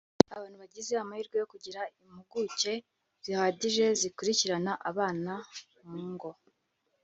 abantu 0.35 0.55
bagize 0.63 0.91
amahirwe 1.03 1.35
yo 1.41 1.47
kugira 1.53 1.81
impuguke 2.03 2.73
zihagije 3.23 3.85
zikurikirana 3.99 4.71
abana 4.89 5.33
mu 5.89 6.01
ngo 6.11 6.29